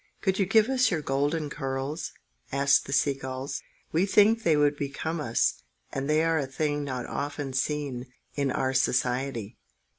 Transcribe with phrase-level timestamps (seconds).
[0.19, 2.11] "Could you give us your golden curls?"
[2.51, 3.61] asked the sea gulls.
[3.91, 5.61] "We think they would become us,
[5.93, 9.59] and they are a thing not often seen in our society."